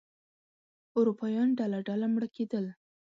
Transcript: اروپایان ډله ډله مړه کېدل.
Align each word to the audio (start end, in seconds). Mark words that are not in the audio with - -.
اروپایان 0.97 1.49
ډله 1.59 1.79
ډله 1.87 2.07
مړه 2.13 2.27
کېدل. 2.35 2.65